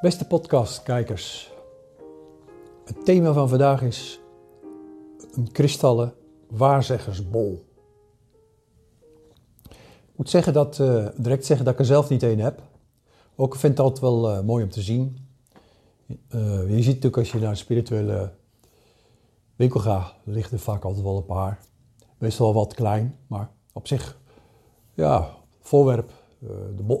[0.00, 1.52] Beste podcastkijkers,
[2.84, 4.20] het thema van vandaag is
[5.34, 6.14] een kristallen
[6.48, 7.64] waarzeggersbol.
[9.70, 12.62] Ik moet zeggen dat, uh, direct zeggen dat ik er zelf niet één heb.
[13.36, 15.28] Ook vind ik het altijd wel uh, mooi om te zien.
[16.06, 16.16] Uh,
[16.68, 18.32] je ziet natuurlijk als je naar een spirituele
[19.56, 21.60] winkel gaat, ligt er vaak altijd wel een paar.
[22.18, 24.18] Meestal wat klein, maar op zich,
[24.94, 25.30] ja,
[25.60, 26.12] voorwerp,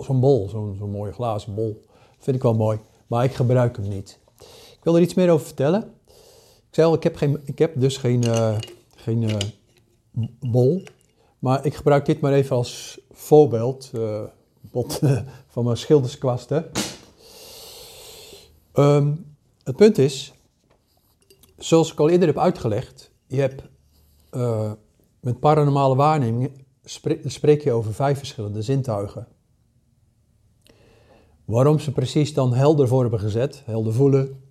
[0.00, 1.82] zo'n bol, zo'n zo mooie glazen bol,
[2.18, 4.18] vind ik wel mooi maar ik gebruik hem niet.
[4.72, 5.94] Ik wil er iets meer over vertellen.
[6.68, 8.56] Ik zei al, ik heb, geen, ik heb dus geen, uh,
[8.96, 9.36] geen uh,
[10.40, 10.82] bol,
[11.38, 14.22] maar ik gebruik dit maar even als voorbeeld uh,
[15.52, 16.70] van mijn schilderskwasten.
[18.74, 20.32] Um, het punt is,
[21.58, 23.62] zoals ik al eerder heb uitgelegd, je hebt
[25.20, 26.66] met paranormale waarnemingen
[27.24, 29.26] spreek je over vijf verschillende zintuigen.
[31.48, 34.42] Waarom ze precies dan helder voor hebben gezet, helder voelen,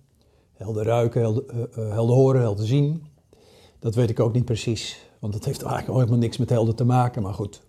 [0.52, 3.06] helder ruiken, helder, uh, helder horen, helder zien,
[3.78, 5.00] dat weet ik ook niet precies.
[5.18, 7.62] Want dat heeft eigenlijk helemaal niks met helder te maken, maar goed.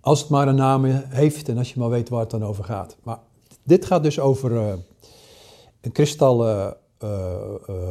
[0.00, 2.64] Als het maar een naam heeft en als je maar weet waar het dan over
[2.64, 2.96] gaat.
[3.02, 3.18] Maar
[3.62, 4.72] dit gaat dus over uh,
[5.80, 7.10] een kristallen uh,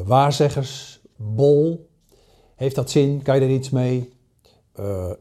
[0.06, 1.90] waarzeggersbol.
[2.56, 3.22] Heeft dat zin?
[3.22, 4.14] Kan je er iets mee?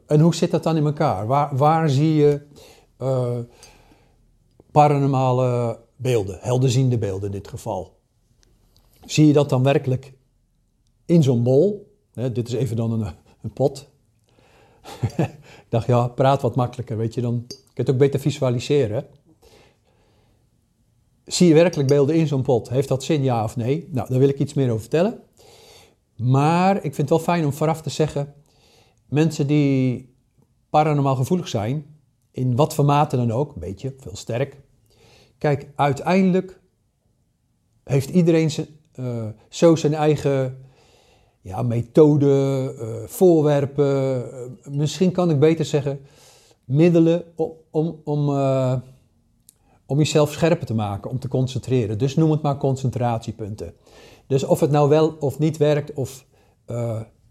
[0.07, 1.27] en hoe zit dat dan in elkaar?
[1.27, 2.41] Waar, waar zie je
[4.73, 7.99] paranormale beelden, helderziende beelden in dit geval.
[9.05, 10.13] Zie je dat dan werkelijk
[11.07, 11.95] in zo'n bol?
[12.13, 13.89] Hè, dit is even dan een, een pot.
[15.17, 17.47] ik dacht, ja, praat wat makkelijker, weet je, dan
[17.81, 19.07] het ook beter visualiseren.
[21.25, 22.69] Zie je werkelijk beelden in zo'n pot?
[22.69, 23.89] Heeft dat zin, ja of nee?
[23.91, 25.21] Nou, daar wil ik iets meer over vertellen.
[26.17, 28.35] Maar ik vind het wel fijn om vooraf te zeggen,
[29.09, 30.15] mensen die
[30.71, 32.00] paranormaal gevoelig zijn,
[32.31, 34.57] in wat voor mate dan ook, een beetje, veel sterk.
[35.39, 36.61] Kijk, uiteindelijk
[37.85, 40.59] heeft iedereen zijn, uh, zo zijn eigen
[41.41, 44.25] ja, methode, uh, voorwerpen,
[44.67, 46.01] uh, misschien kan ik beter zeggen,
[46.65, 48.29] middelen om, om, om,
[49.87, 51.99] om jezelf scherper te maken, om te concentreren.
[51.99, 53.75] Dus noem het maar concentratiepunten.
[54.27, 56.27] Dus of het nou wel of niet werkt, of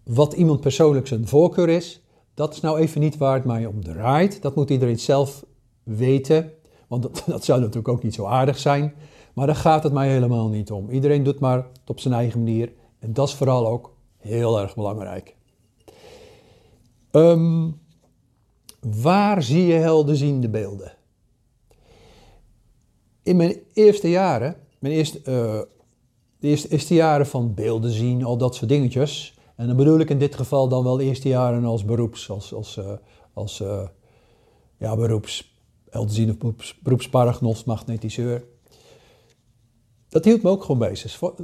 [0.03, 2.01] wat iemand persoonlijk zijn voorkeur is,
[2.39, 4.41] dat is nou even niet waar het mij om draait.
[4.41, 5.45] Dat moet iedereen zelf
[5.83, 6.51] weten.
[6.87, 8.93] Want dat, dat, zou natuurlijk ook niet zo aardig zijn.
[9.33, 10.89] Maar daar gaat het mij helemaal niet om.
[10.89, 12.71] Iedereen doet maar op zijn eigen manier.
[12.99, 15.35] En dat is vooral ook heel erg belangrijk.
[17.11, 17.79] Um,
[18.79, 20.93] waar zie je helderziende beelden?
[23.23, 25.67] In mijn eerste jaren, mijn uh, de
[26.39, 30.19] eerste, eerste jaren van beelden zien, al dat soort dingetjes, en dan bedoel ik in
[30.19, 32.91] dit geval dan wel eerste jaren als beroeps, als, als, uh,
[33.33, 33.87] als uh,
[34.77, 35.61] ja, beroeps,
[36.05, 37.09] zien of beroeps,
[37.65, 38.43] magnetiseur.
[40.09, 40.95] Dat hield me ook gewoon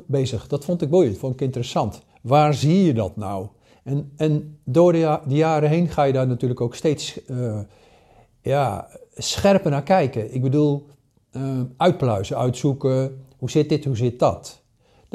[0.07, 0.47] bezig.
[0.47, 2.01] Dat vond ik boeiend, vond ik interessant.
[2.21, 3.47] Waar zie je dat nou?
[3.83, 7.59] En, en door de, jaren heen ga je daar natuurlijk ook steeds uh,
[8.41, 10.33] ja, scherper naar kijken.
[10.33, 10.87] Ik bedoel,
[11.77, 14.63] uitpluizen, uitzoeken, hoe zit dit, hoe zit dat?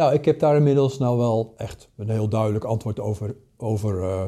[0.00, 4.24] Nou, ik heb daar inmiddels nou wel echt een heel duidelijk antwoord over, over uh,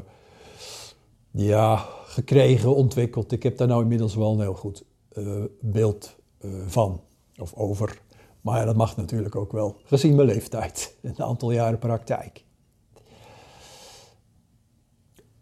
[1.31, 3.33] ja, gekregen, ontwikkeld.
[3.33, 7.01] Ik heb daar nou inmiddels wel een heel goed uh, beeld uh, van,
[7.37, 8.03] of over.
[8.41, 12.45] Maar dat mag natuurlijk ook wel, gezien mijn leeftijd en een aantal jaren praktijk.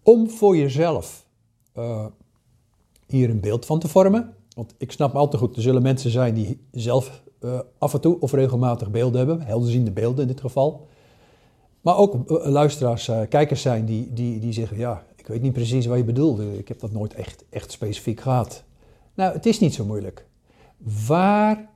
[0.03, 1.27] Om voor jezelf
[3.07, 6.35] hier een beeld van te vormen, want ik snap altijd goed, er zullen mensen zijn
[6.35, 10.87] die zelf uh, af en toe of regelmatig beelden hebben, helderziende beelden in dit geval.
[11.81, 15.53] Maar ook uh, luisteraars, uh, kijkers zijn die, die, die zeggen, ja, ik weet niet
[15.53, 16.59] precies wat je bedoelde.
[16.59, 18.65] Ik heb dat nooit echt, echt specifiek gehad.
[19.15, 20.27] Nou, het is niet zo moeilijk.
[21.07, 21.69] Waar,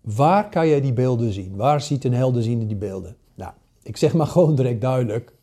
[0.00, 1.56] waar kan jij die beelden zien?
[1.56, 3.16] Waar ziet een helderziende die beelden?
[3.34, 3.52] Nou,
[3.82, 5.34] ik zeg maar gewoon direct duidelijk.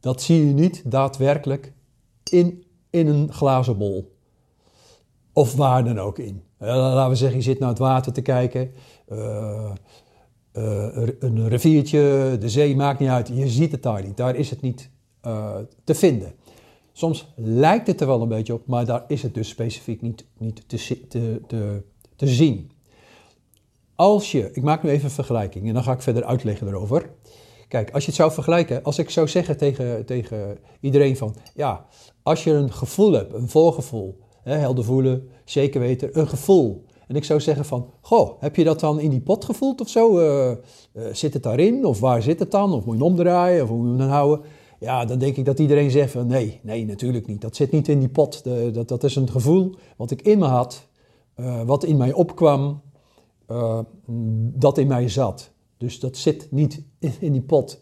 [0.00, 1.72] Dat zie je niet daadwerkelijk
[2.30, 4.11] in, in een glazen bol.
[5.32, 6.42] Of waar dan ook in.
[6.58, 8.70] laten we zeggen, je zit naar het water te kijken.
[9.12, 9.70] Uh,
[10.52, 13.28] uh, een riviertje, de zee, maakt niet uit.
[13.28, 14.16] Je ziet het daar niet.
[14.16, 14.90] Daar is het niet
[15.84, 16.32] te vinden.
[16.92, 20.24] Soms lijkt het er wel een beetje op, maar daar is het dus specifiek niet,
[20.38, 21.40] niet te,
[22.16, 22.70] te, zien.
[23.94, 27.10] Als je, ik maak nu even een vergelijking en dan ga ik verder uitleggen erover.
[27.68, 31.86] Kijk, als je het zou vergelijken, als ik zou zeggen tegen, tegen iedereen van, ja,
[32.22, 36.84] als je een gevoel hebt, een voorgevoel, helder voelen, zeker weten, een gevoel.
[37.06, 39.88] En ik zou zeggen van, goh, heb je dat dan in die pot gevoeld of
[39.88, 40.18] zo?
[40.18, 40.50] Uh,
[40.92, 41.84] uh, zit het daarin?
[41.84, 42.72] Of waar zit het dan?
[42.72, 43.62] Of moet je hem omdraaien?
[43.62, 44.44] Of hoe moet je hem dan houden?
[44.78, 47.40] Ja, dan denk ik dat iedereen zegt van, nee, nee, natuurlijk niet.
[47.40, 48.44] Dat zit niet in die pot.
[48.44, 50.88] De, dat, dat is een gevoel wat ik in me had,
[51.36, 52.82] uh, wat in mij opkwam.
[54.54, 55.50] dat in mij zat.
[55.76, 56.82] Dus dat zit niet
[57.20, 57.80] in, die pot.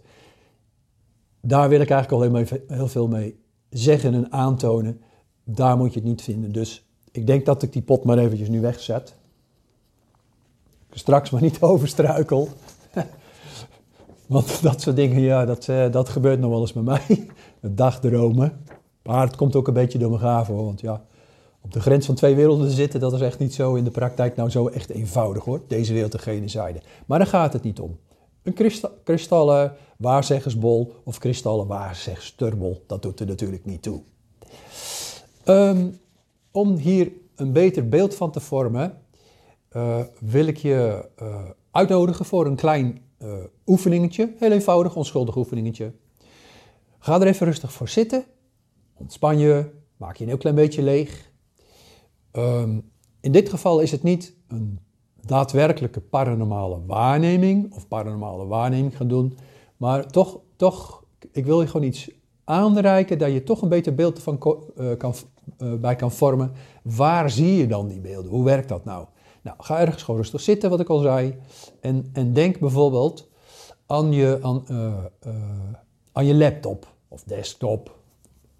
[1.40, 3.40] Daar wil ik eigenlijk maar heel veel mee
[3.70, 5.00] zeggen en aantonen.
[5.54, 6.52] Daar moet je het niet vinden.
[6.52, 9.14] Dus ik denk dat ik die pot maar eventjes nu wegzet.
[10.90, 12.48] Straks maar niet overstruikel.
[14.26, 17.26] Want dat soort dingen, ja, dat, uh, dat gebeurt nog wel eens met mij.
[17.60, 18.64] Dagdromen.
[19.02, 20.64] Maar het komt ook een beetje door mijn gaven hoor.
[20.64, 21.04] Want ja,
[21.60, 24.36] op de grens van twee werelden zitten, dat is echt niet zo in de praktijk
[24.36, 25.60] nou zo echt eenvoudig hoor.
[25.66, 26.80] Deze wereld en gene zijde.
[27.06, 27.98] Maar daar gaat het niet om.
[28.42, 28.72] Een
[29.04, 34.02] kristallen waarzeggersbol of kristallen waarzegsterbol, dat doet er natuurlijk niet toe.
[35.50, 35.90] Ehm,
[36.50, 38.98] om hier een beter beeld van te vormen,
[39.76, 43.34] uh, wil ik je uh, uitnodigen voor een klein uh,
[43.66, 44.34] oefeningetje.
[44.38, 45.92] Heel eenvoudig, onschuldig oefeningetje.
[46.98, 48.24] Ga er even rustig voor zitten.
[48.94, 51.30] Ontspan je, maak je een heel klein beetje leeg.
[52.32, 54.78] Um, in dit geval is het niet een
[55.26, 59.38] daadwerkelijke paranormale waarneming of paranormale waarneming gaan doen,
[59.76, 62.10] maar toch, toch ik wil je gewoon iets
[62.44, 64.38] aanreiken dat je toch een beter beeld van,
[64.98, 65.14] kan,
[65.80, 66.52] bij kan vormen.
[66.82, 68.30] Waar zie je dan die beelden?
[68.30, 69.06] Hoe werkt dat nou?
[69.42, 71.36] Nou, ga ergens gewoon rustig zitten, wat ik al zei.
[71.80, 73.28] En, en denk bijvoorbeeld
[73.86, 74.94] aan je, aan, uh,
[76.12, 77.98] aan je laptop of desktop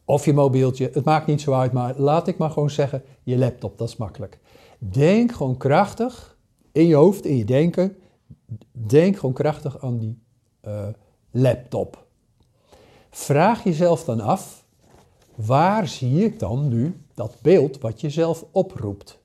[0.04, 0.90] of je mobieltje.
[0.92, 3.96] Het maakt niet zo uit, maar laat ik maar gewoon zeggen, je laptop, dat is
[3.96, 4.38] makkelijk.
[4.78, 6.36] Denk gewoon krachtig
[6.72, 7.96] in je hoofd, in je denken.
[8.72, 10.18] Denk gewoon krachtig aan die
[11.30, 12.06] laptop.
[13.10, 14.59] Vraag jezelf dan af,
[15.46, 19.18] waar zie ik dan nu dat beeld wat je zelf oproept?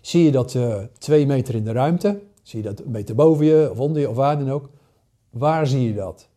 [0.00, 2.20] Zie je dat uh, twee meter in de ruimte?
[2.42, 4.70] Zie je dat een meter boven je of onder je of waar dan ook?
[5.30, 6.28] Waar zie je dat?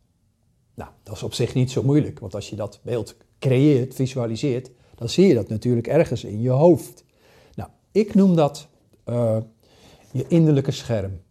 [0.74, 4.72] Nou, dat is op zich niet zo moeilijk, want als je dat beeld creëert, visualiseert,
[4.96, 7.04] dan zie je dat natuurlijk ergens in je hoofd.
[7.56, 8.68] Nou, ik noem dat
[9.06, 9.38] uh,
[10.12, 11.22] je innerlijke scherm.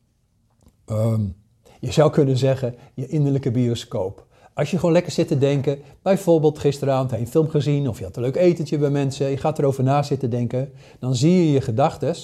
[0.87, 1.37] Um,
[1.81, 4.27] je zou kunnen zeggen je innerlijke bioscoop.
[4.61, 7.99] Als je gewoon lekker zit te denken, bijvoorbeeld gisteravond heb je een film gezien of
[7.99, 11.33] je had een leuk etentje bij mensen, je gaat erover na zitten denken, dan zie
[11.33, 12.15] je je gedachten,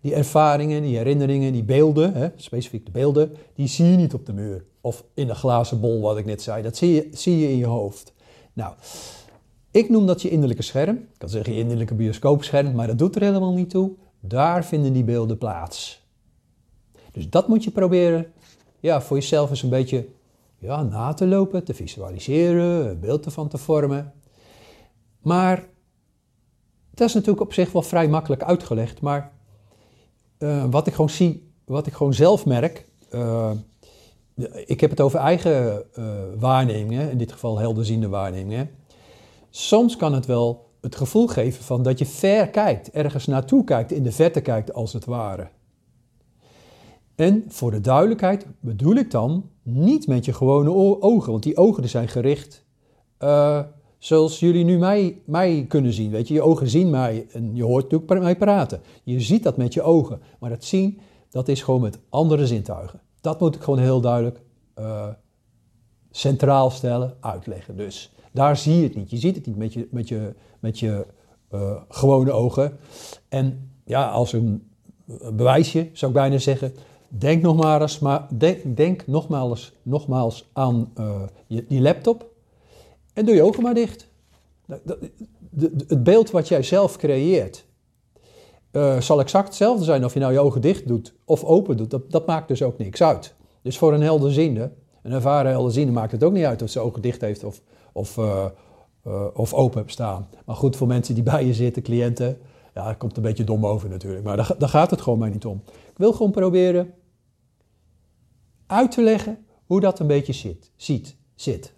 [0.00, 4.26] die ervaringen, die herinneringen, die beelden, hè, specifiek de beelden, die zie je niet op
[4.26, 6.62] de muur of in een glazen bol, wat ik net zei.
[6.62, 8.12] Dat zie je, zie je in je hoofd.
[8.52, 8.74] Nou,
[9.70, 10.96] ik noem dat je innerlijke scherm.
[10.96, 13.90] Ik kan zeggen je innerlijke bioscoopscherm, maar dat doet er helemaal niet toe.
[14.20, 16.06] Daar vinden die beelden plaats.
[17.12, 18.26] Dus dat moet je proberen
[18.80, 20.06] ja, voor jezelf eens een beetje
[20.58, 24.12] ja, na te lopen, te visualiseren, een beeld ervan te vormen.
[25.22, 25.66] Maar
[26.90, 29.00] dat is natuurlijk op zich wel vrij makkelijk uitgelegd.
[29.00, 29.32] Maar
[30.38, 32.86] uh, wat ik gewoon zie, wat ik gewoon zelf merk.
[33.10, 33.50] Uh,
[34.66, 36.04] ik heb het over eigen uh,
[36.38, 38.70] waarnemingen, in dit geval helderziende waarnemingen.
[39.50, 43.92] Soms kan het wel het gevoel geven van dat je ver kijkt, ergens naartoe kijkt,
[43.92, 45.48] in de verte kijkt als het ware.
[47.14, 51.88] En voor de duidelijkheid bedoel ik dan niet met je gewone ogen, want die ogen
[51.88, 52.66] zijn gericht
[53.18, 53.60] uh,
[53.98, 56.10] zoals jullie nu mij, mij kunnen zien.
[56.10, 58.80] Weet je, je ogen zien mij en je hoort natuurlijk mij praten.
[59.04, 60.98] Je ziet dat met je ogen, maar dat zien,
[61.30, 63.00] dat is gewoon met andere zintuigen.
[63.20, 64.40] Dat moet ik gewoon heel duidelijk
[64.78, 65.08] uh,
[66.10, 67.76] centraal stellen, uitleggen.
[67.76, 69.10] Dus daar zie je het niet.
[69.10, 71.06] Je ziet het niet met je, met je, met je
[71.54, 72.78] uh, gewone ogen.
[73.28, 74.68] En ja, als een
[75.32, 76.72] bewijsje zou ik bijna zeggen.
[77.08, 77.56] Denk nog
[78.00, 82.30] maar denk, denk nogmaals, nogmaals aan uh, je, die laptop
[83.12, 84.08] en doe je ogen maar dicht.
[84.82, 87.66] De, het beeld wat jij zelf creëert
[88.72, 91.90] uh, zal exact hetzelfde zijn of je nou je ogen dicht doet of open doet.
[91.90, 93.34] Dat, dat maakt dus ook niks uit.
[93.62, 94.70] Dus voor een helderziende,
[95.02, 97.62] een ervaren helderziende, maakt het ook niet uit of ze ogen dicht heeft of,
[97.92, 98.44] of, uh,
[99.34, 100.28] of open hebt staan.
[100.44, 102.38] Maar goed, voor mensen die bij je zitten, cliënten,
[102.74, 104.24] ja, dat komt een beetje dom over natuurlijk.
[104.24, 105.62] Maar daar, daar gaat het gewoon maar niet om.
[105.66, 106.94] Ik wil gewoon proberen
[108.68, 110.70] uit te leggen hoe dat een beetje zit.
[110.76, 111.72] Ziet, zit.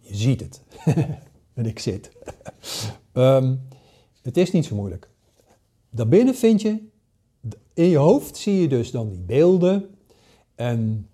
[0.00, 0.62] Je ziet het.
[1.54, 2.10] en ik zit.
[3.12, 3.68] um,
[4.22, 5.08] het is niet zo moeilijk.
[5.90, 6.82] Daarbinnen vind je,
[7.74, 9.94] in je hoofd zie je dus dan die beelden.
[10.54, 11.08] En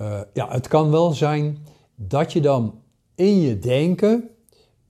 [0.00, 1.58] uh, ja, het kan wel zijn
[1.94, 2.80] dat je dan
[3.14, 4.30] in je denken,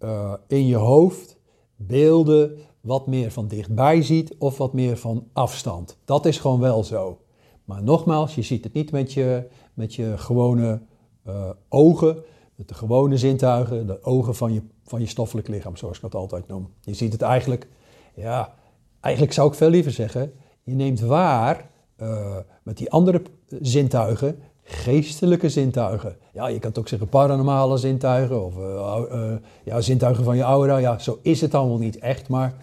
[0.00, 1.36] uh, in je hoofd,
[1.76, 5.96] beelden wat meer van dichtbij ziet of wat meer van afstand.
[6.04, 7.18] Dat is gewoon wel zo.
[7.64, 10.80] Maar nogmaals, je ziet het niet met je, met je gewone
[11.26, 12.16] uh, ogen,
[12.54, 16.14] met de gewone zintuigen, de ogen van je, van je stoffelijk lichaam, zoals ik dat
[16.14, 16.68] altijd noem.
[16.80, 17.68] Je ziet het eigenlijk,
[18.14, 18.54] ja,
[19.00, 21.70] eigenlijk zou ik veel liever zeggen, je neemt waar
[22.02, 23.22] uh, met die andere
[23.60, 26.16] zintuigen geestelijke zintuigen.
[26.32, 29.32] Ja, je kan het ook zeggen paranormale zintuigen of uh,
[29.64, 30.76] ja, zintuigen van je aura.
[30.76, 32.54] Ja, zo is het allemaal niet echt, maar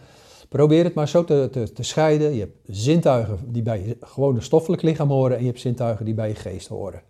[0.51, 2.33] Probeer het maar zo te, te, te scheiden.
[2.33, 6.13] Je hebt zintuigen die bij je gewone stoffelijk lichaam horen en je hebt zintuigen die
[6.13, 7.01] bij je geest horen.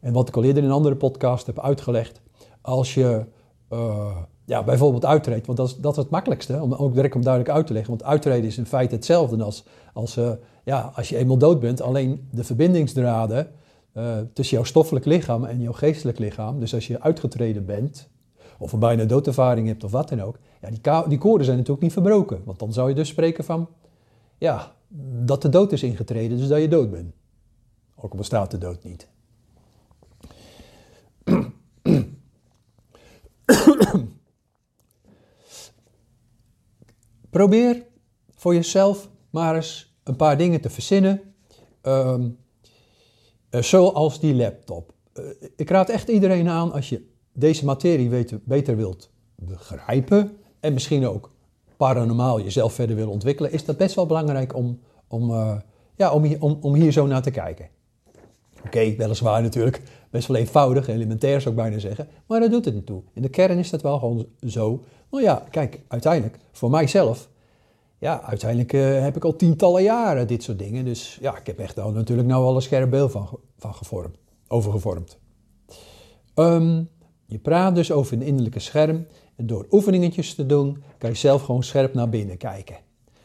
[0.00, 2.20] En wat ik al eerder in een andere podcast heb uitgelegd,
[2.60, 3.24] als je
[3.72, 7.22] uh, ja, bijvoorbeeld uittreedt, want dat is, dat is het makkelijkste, om ook direct om
[7.22, 7.90] duidelijk uit te leggen.
[7.90, 10.30] Want uittreden is in feite hetzelfde als, als, uh,
[10.64, 13.50] ja, als je eenmaal dood bent, alleen de verbindingsdraden
[13.94, 16.60] uh, tussen jouw stoffelijk lichaam en jouw geestelijk lichaam.
[16.60, 18.08] Dus als je uitgetreden bent,
[18.58, 21.84] of een bijna doodervaring hebt of wat dan ook, ja, die, die koorden zijn natuurlijk
[21.84, 22.42] niet verbroken.
[22.44, 23.68] Want dan zou je dus spreken van,
[24.38, 24.74] ja,
[25.24, 27.14] dat de dood is ingetreden, dus dat je dood bent.
[27.96, 29.08] Ook al bestaat de dood niet.
[37.30, 37.86] Probeer
[38.34, 41.20] voor jezelf maar eens een paar dingen te verzinnen,
[41.82, 42.38] um,
[43.50, 44.92] zoals die laptop.
[45.14, 45.24] Uh,
[45.56, 51.30] ik raad echt iedereen aan als je deze materie beter wilt begrijpen en misschien ook
[51.76, 55.56] paranormaal jezelf verder wil ontwikkelen, is dat best wel belangrijk om, om, uh,
[55.96, 57.68] ja, om, hier, om, om hier zo naar te kijken.
[58.64, 62.74] Oké, weliswaar natuurlijk best wel eenvoudig, elementair zou ik bijna zeggen, maar dat doet het
[62.74, 63.02] niet toe.
[63.12, 64.84] In de kern is dat wel gewoon zo.
[65.10, 67.28] Nou ja, kijk, uiteindelijk, voor mijzelf,
[67.98, 70.84] ja, uiteindelijk uh, heb ik al tientallen jaren dit soort dingen.
[70.84, 73.28] Dus ja, ik heb echt al natuurlijk nou al een scherp beeld van,
[73.58, 74.18] van gevormd,
[74.48, 75.18] over gevormd.
[76.34, 76.88] Um,
[77.30, 79.06] je praat dus over een innerlijke scherm
[79.36, 82.76] en door oefeningetjes te doen, kan je zelf gewoon scherp naar binnen kijken.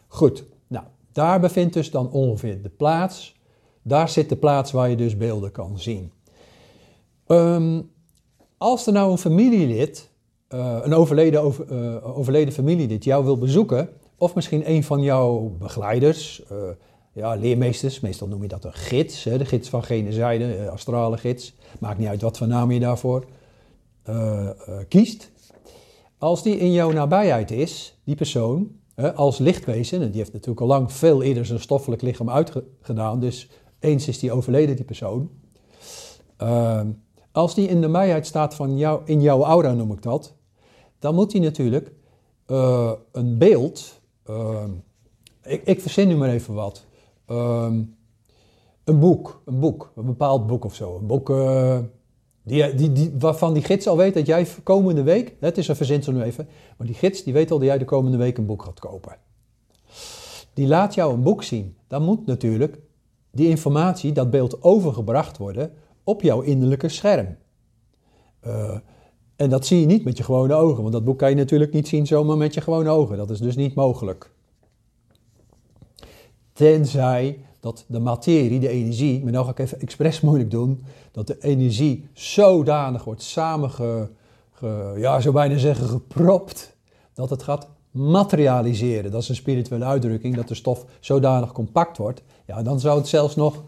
[0.08, 3.36] Goed, nou, daar bevindt dus dan ongeveer de plaats.
[3.82, 6.12] Daar zit de plaats waar je dus beelden kan zien.
[7.28, 7.92] Um,
[8.58, 10.10] als er nou een familielid,
[10.50, 15.56] uh, een overleden, over, uh, overleden familielid jou wil bezoeken, of misschien een van jouw
[15.60, 16.58] begeleiders, uh,
[17.14, 21.18] ja, leermeesters, meestal noem je dat een gids, hè, de gids van gene zijde, astrale
[21.18, 23.26] gids, maakt niet uit wat voor naam je daarvoor
[24.88, 25.32] kiest.
[26.18, 28.72] Als die in jouw nabijheid is, die persoon,
[29.16, 33.50] als lichtwezen, en die heeft natuurlijk al lang veel eerder zijn stoffelijk lichaam uitgedaan, dus
[33.80, 35.30] eens is die overleden, die persoon.
[36.42, 36.82] Uh,
[37.32, 40.36] als die in de nabijheid staat van jou, in jouw aura, noem ik dat,
[41.00, 41.92] dan moet hij natuurlijk
[42.48, 44.64] uh, een beeld, uh,
[45.44, 46.86] ik, ik verzin nu maar even wat,
[47.28, 47.96] um,
[48.84, 51.30] een boek, een boek, een bepaald boek of zo, een boek
[52.44, 55.76] die, die, die, waarvan die gids al weet dat jij komende week, het is een
[55.76, 56.48] verzinsel nu even,
[56.78, 59.18] maar die gids die weet al dat jij de komende week een boek gaat kopen.
[60.54, 61.78] Die laat jou een boek zien.
[61.88, 62.80] Dan moet natuurlijk
[63.32, 65.74] die informatie, dat beeld overgebracht worden
[66.04, 67.36] op jouw innerlijke scherm.
[68.48, 68.78] Uh,
[69.36, 71.74] en dat zie je niet met je gewone ogen, want dat boek kan je natuurlijk
[71.74, 73.18] niet zien zomaar met je gewone ogen.
[73.18, 74.32] Dat is dus niet mogelijk.
[76.54, 81.28] Tenzij dat de materie, de energie, maar nou ga ik even expres moeilijk doen, dat
[81.28, 84.10] de energie zodanig wordt samenge,
[84.52, 86.76] ge, ja, zo bijna zeggen gepropt,
[87.14, 89.12] dat het gaat materialiseren.
[89.12, 92.22] Dat is een spirituele uitdrukking, dat de stof zodanig compact wordt.
[92.46, 93.64] Ja, dan zou het zelfs nog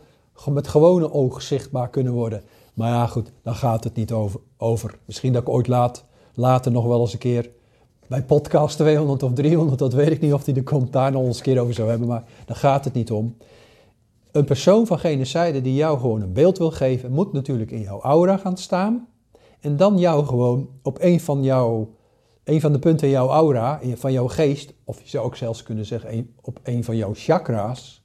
[0.50, 2.44] met gewone oog zichtbaar kunnen worden.
[2.74, 4.12] Maar ja, goed, dan gaat het niet
[4.58, 4.98] over.
[5.06, 7.50] Misschien dat ik ooit laat, later nog wel eens een keer
[8.08, 11.38] bij podcast 200 of 300, dat weet ik niet of die de commentaar nog eens
[11.38, 13.36] een keer over zou hebben, maar daar gaat het niet om.
[14.36, 18.02] Een persoon van genocide die jou gewoon een beeld wil geven, moet natuurlijk in jouw
[18.02, 19.08] aura gaan staan.
[19.60, 21.94] En dan jou gewoon op een van, jouw,
[22.44, 25.64] een van de punten in jouw aura, van jouw geest, of je zou ook zelfs
[25.64, 28.04] kunnen zeggen op een van jouw chakra's,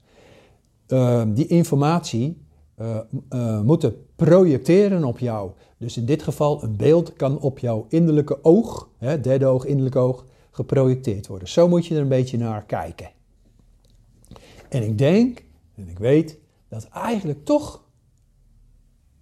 [0.89, 2.47] uh, die informatie
[2.81, 2.99] uh,
[3.31, 5.51] uh, moeten projecteren op jou.
[5.79, 9.99] Dus in dit geval een beeld kan op jouw innerlijke oog, hè, derde oog, innerlijke
[9.99, 11.49] oog, geprojecteerd worden.
[11.49, 13.11] Zo moet je er een beetje naar kijken.
[14.69, 15.49] En ik denk,
[15.81, 17.85] en ik weet, dat eigenlijk toch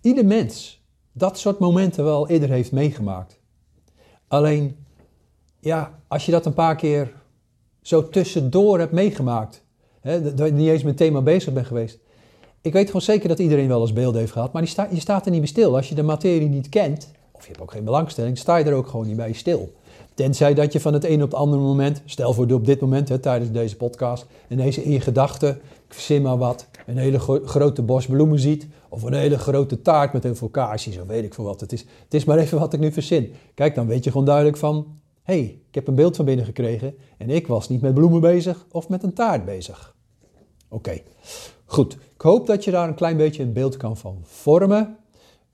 [0.01, 3.39] ieder mens dat soort momenten wel eerder heeft meegemaakt.
[4.29, 4.77] Alleen,
[5.61, 7.13] ja, als je dat een paar keer
[7.83, 9.63] zo tussendoor hebt meegemaakt,
[10.01, 11.99] hè, dat je niet eens met thema bezig bent geweest,
[12.61, 15.31] ik weet gewoon zeker dat iedereen wel eens beelden heeft gehad, maar je staat er
[15.31, 15.77] niet meer stil.
[15.77, 18.75] Als je de materie niet kent, of je hebt ook geen belangstelling, sta je er
[18.75, 19.73] ook gewoon niet bij stil.
[20.19, 23.09] Tenzij dat je van het een op het andere moment, stel voor op dit moment,
[23.09, 28.07] hè, tijdens deze podcast, ineens in je ik verzin maar wat, een hele grote bos
[28.07, 31.45] bloemen ziet, of een hele grote taart met een veel kaarsjes, zo weet ik voor
[31.45, 31.61] wat.
[31.61, 33.33] Het is, het is maar even wat ik nu verzin.
[33.55, 36.45] Kijk, dan weet je gewoon duidelijk van, hé, hey, ik heb een beeld van binnen
[36.45, 39.95] gekregen en ik was niet met bloemen bezig of met een taart bezig.
[40.69, 41.01] Oké.
[41.65, 44.97] Goed, ik hoop dat je daar een klein beetje een beeld kan van vormen.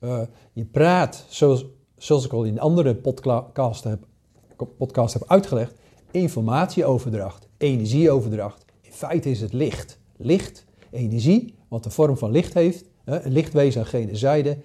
[0.01, 0.21] Uh,
[0.53, 1.67] je praat, zoals,
[1.97, 4.07] zoals ik al in andere podcast heb,
[4.57, 5.75] podcast heb uitgelegd,
[6.11, 8.65] informatieoverdracht, energieoverdracht.
[8.81, 9.99] In feite is het licht.
[10.17, 14.59] Licht, energie, wat de vorm van licht heeft, een lichtwezen aan gene zijde,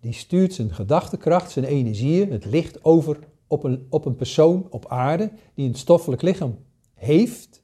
[0.00, 4.86] die stuurt zijn gedachtekracht, zijn energieën, het licht over op een, op een persoon op
[4.88, 6.58] aarde die een stoffelijk lichaam
[6.94, 7.62] heeft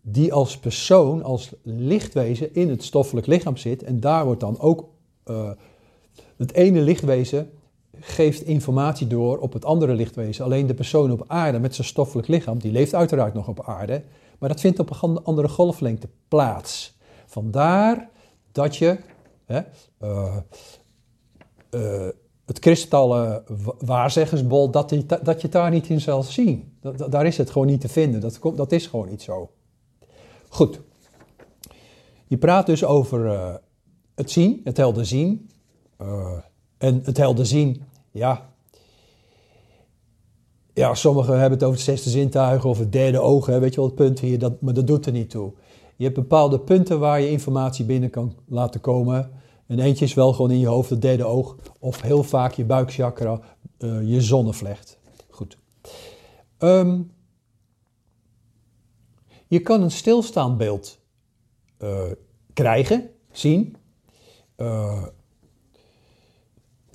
[0.00, 3.82] die als persoon, als lichtwezen in het stoffelijk lichaam zit.
[3.82, 4.88] En daar wordt dan ook
[5.26, 5.50] uh,
[6.36, 7.50] het ene lichtwezen
[8.00, 10.44] geeft informatie door op het andere lichtwezen.
[10.44, 14.02] Alleen de persoon op aarde met zijn stoffelijk lichaam, die leeft uiteraard nog op aarde,
[14.38, 16.96] maar dat vindt op een andere golflengte plaats.
[17.26, 18.08] Vandaar
[18.52, 18.98] dat je
[19.44, 19.60] hè,
[20.02, 20.36] uh,
[21.70, 22.08] uh,
[22.46, 23.44] het kristallen
[23.78, 26.76] waarzeggersbol, dat, die, dat je daar niet in zal zien.
[26.80, 28.20] Dat, daar is het gewoon niet te vinden.
[28.20, 29.50] Dat, dat is gewoon niet zo.
[30.48, 30.80] Goed.
[32.26, 33.54] Je praat dus over uh,
[34.14, 35.50] het zien, het helder zien.
[36.78, 38.50] En het helder zien, ja.
[40.74, 43.80] Ja, sommigen hebben het over het zesde zintuigen of het derde oog, hè, weet je
[43.80, 45.52] wel het punt hier, dat, maar dat doet er niet toe.
[45.96, 49.30] Je hebt bepaalde punten waar je informatie binnen kan laten komen.
[49.66, 52.64] En eentje is wel gewoon in je hoofd, het derde oog, of heel vaak je
[52.64, 53.40] buikchakra,
[53.78, 54.98] uh, je zonnevlecht.
[55.30, 55.58] Goed.
[56.58, 57.12] Um,
[59.46, 60.98] je kan een stilstaand beeld
[61.82, 62.02] uh,
[62.52, 63.76] krijgen, zien.
[64.56, 65.02] Uh,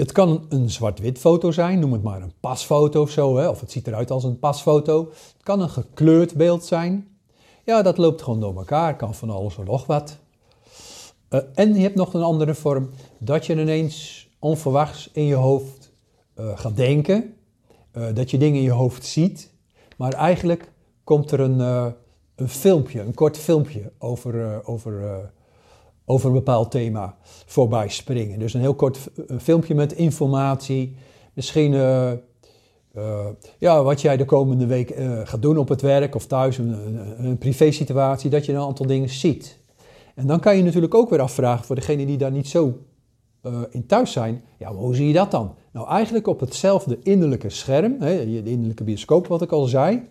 [0.02, 3.50] het kan een zwart-wit foto zijn, noem het maar een pasfoto of zo, hè?
[3.50, 5.10] of het ziet eruit als een pasfoto.
[5.10, 7.08] Het kan een gekleurd beeld zijn.
[7.66, 10.18] Ja, dat loopt gewoon door elkaar, kan van alles en nog wat.
[11.30, 12.90] Uh, en je hebt nog een andere vorm,
[13.20, 15.92] dat je ineens onverwachts in je hoofd
[16.36, 17.34] uh, gaat denken,
[17.94, 19.52] uh, dat je dingen in je hoofd ziet,
[19.98, 20.72] maar eigenlijk
[21.04, 21.60] komt er een,
[22.36, 25.32] een filmpje, een kort filmpje over, over,
[26.06, 28.40] over een bepaald thema voorbij springen.
[28.40, 29.00] Dus een heel kort
[29.40, 30.96] filmpje met informatie,
[31.34, 31.74] misschien
[33.58, 37.38] ja, wat jij de komende week gaat doen op het werk of thuis, een, een,
[37.38, 39.60] privé situatie, dat je een aantal dingen ziet.
[40.16, 42.78] En dan kan je natuurlijk ook weer afvragen voor degenen die daar niet zo
[43.70, 44.44] in thuis zijn.
[44.58, 45.56] Ja, hoe zie je dat dan?
[45.72, 50.10] Nou, eigenlijk op hetzelfde innerlijke scherm, hè, de innerlijke bioscoop wat ik al zei.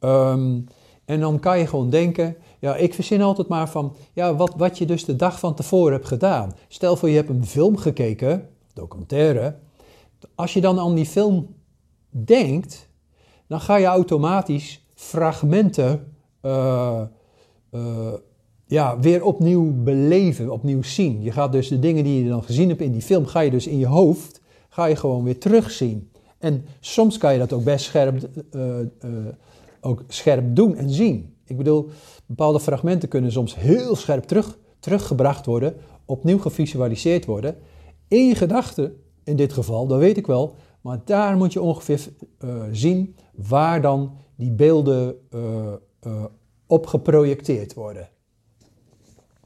[0.00, 0.66] Um,
[1.04, 4.78] en dan kan je gewoon denken, ja, ik verzin altijd maar van, ja, wat, wat
[4.78, 6.52] je dus de dag van tevoren hebt gedaan.
[6.68, 9.56] Stel voor je hebt een film gekeken, documentaire.
[10.34, 11.54] Als je dan aan die film
[12.10, 12.88] denkt,
[13.46, 17.00] dan ga je automatisch fragmenten uh,
[17.70, 18.12] uh,
[18.66, 21.22] ja, weer opnieuw beleven, opnieuw zien.
[21.22, 23.50] Je gaat dus de dingen die je dan gezien hebt in die film, ga je
[23.50, 26.10] dus in je hoofd, ga je gewoon weer terugzien.
[26.38, 28.76] En soms kan je dat ook best scherp, uh,
[29.80, 31.36] ook scherp doen en zien.
[31.48, 31.88] Ik bedoel,
[32.26, 37.56] bepaalde fragmenten kunnen soms heel scherp terug, teruggebracht worden, opnieuw gevisualiseerd worden.
[38.08, 42.08] In gedachten, in dit geval, dat weet ik wel, maar daar moet je ongeveer
[42.44, 45.16] uh, zien waar dan die beelden
[46.66, 48.08] op geprojecteerd worden.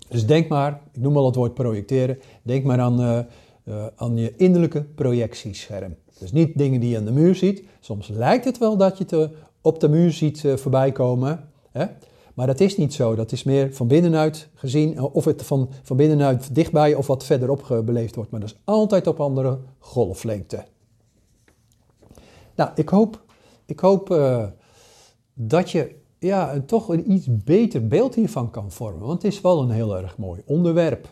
[0.08, 3.18] Dus denk maar, ik noem al het woord projecteren, denk maar aan, uh,
[3.64, 5.96] uh, aan je innerlijke projectiescherm.
[6.18, 7.64] Dus niet dingen die je aan de muur ziet.
[7.80, 11.48] Soms lijkt het wel dat je het op de muur ziet uh, voorbij komen.
[11.72, 11.87] Hè?
[12.35, 13.14] Maar dat is niet zo.
[13.14, 17.82] Dat is meer van binnenuit gezien, of het van, van binnenuit dichtbij of wat verderop
[17.85, 18.30] beleefd wordt.
[18.30, 20.64] Maar dat is altijd op andere golflengte.
[22.54, 23.24] Nou, ik hoop,
[23.66, 24.08] ik hoop
[25.35, 29.06] dat je ja, toch een iets beter beeld hiervan kan vormen.
[29.06, 31.08] Want het is wel een heel erg mooi onderwerp.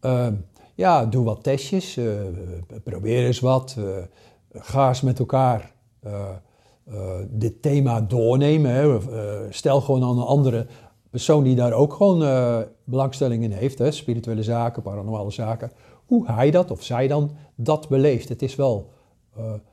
[0.00, 0.28] Uh,
[0.74, 2.20] ja, doe wat testjes, uh,
[2.84, 3.76] probeer eens wat.
[4.52, 5.74] Ga eens met elkaar
[7.28, 8.70] dit thema doornemen.
[8.70, 8.98] Hè.
[9.50, 10.66] stel gewoon aan een andere
[11.10, 12.18] persoon die daar ook gewoon
[12.84, 13.78] belangstelling in heeft.
[13.78, 13.90] Hè.
[13.90, 15.72] Spirituele zaken, paranormale zaken.
[16.06, 18.28] Hoe hij dat of zij dan dat beleeft.
[18.28, 18.90] Het is wel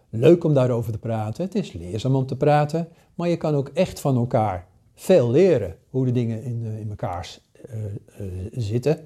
[0.09, 1.43] leuk om daarover te praten.
[1.43, 2.87] Het is leerzaam om te praten.
[3.15, 6.89] Maar je kan ook echt van elkaar veel leren hoe de dingen in, eh, in
[6.89, 7.39] elkaar
[8.51, 8.99] zitten.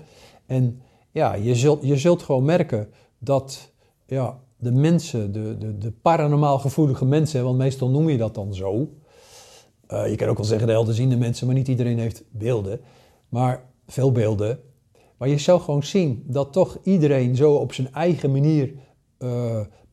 [0.45, 3.71] En ja, je zult, je zult gewoon merken dat
[4.05, 8.53] ja, de mensen, de, de, de paranormaal gevoelige mensen, want meestal noem je dat dan
[8.53, 8.89] zo.
[9.91, 12.79] Uh, je kan ook wel zeggen de helderziende mensen, maar niet iedereen heeft beelden.
[13.29, 14.59] Maar veel beelden.
[15.17, 18.73] Maar je zou gewoon zien dat toch iedereen zo op zijn eigen manier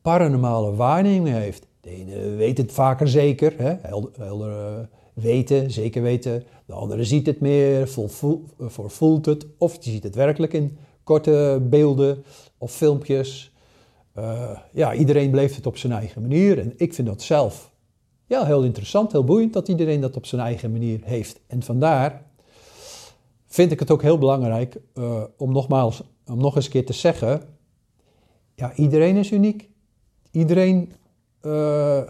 [0.03, 1.67] paranormale waarneming heeft.
[1.81, 3.75] De ene weet het vaker zeker, hè?
[3.83, 6.45] helder, helder uh, weten, zeker weten.
[6.67, 7.89] De andere ziet het meer,
[8.87, 12.25] voelt het, of die ziet het werkelijk in korte beelden
[12.59, 13.53] of filmpjes.
[14.19, 16.59] Uh, ja, iedereen beleeft het op zijn eigen manier.
[16.59, 17.73] En ik vind dat zelf
[18.27, 21.41] ja, heel interessant, heel boeiend dat iedereen dat op zijn eigen manier heeft.
[21.47, 22.25] En vandaar
[23.47, 26.93] vind ik het ook heel belangrijk uh, om nogmaals, om nog eens een keer te
[26.93, 27.43] zeggen,
[28.55, 29.69] ja, iedereen is uniek.
[30.31, 30.93] Iedereen
[31.43, 32.03] uh,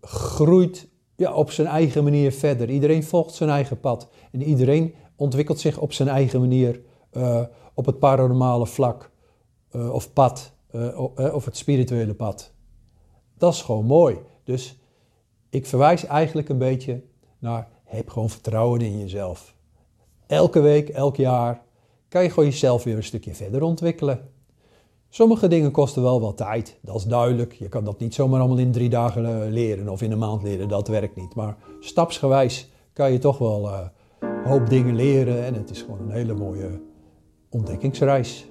[0.00, 2.70] groeit ja, op zijn eigen manier verder.
[2.70, 4.08] Iedereen volgt zijn eigen pad.
[4.32, 6.80] En iedereen ontwikkelt zich op zijn eigen manier
[7.74, 9.10] op het paranormale vlak.
[9.72, 10.55] Of pad.
[11.32, 12.52] Of het spirituele pad.
[13.38, 14.18] Dat is gewoon mooi.
[14.44, 14.78] Dus
[15.50, 17.02] ik verwijs eigenlijk een beetje
[17.38, 19.54] naar heb gewoon vertrouwen in jezelf.
[20.26, 21.62] Elke week, elk jaar
[22.08, 24.30] kan je gewoon jezelf weer een stukje verder ontwikkelen.
[25.08, 27.52] Sommige dingen kosten wel wat tijd, dat is duidelijk.
[27.52, 30.42] Je kan dat niet zomaar allemaal in drie dagen eh, leren of in een maand
[30.42, 31.34] leren, dat werkt niet.
[31.34, 33.90] Maar stapsgewijs kan je toch wel een
[34.44, 36.80] hoop dingen leren en het is gewoon een hele mooie
[37.50, 38.46] ontdekkingsreis.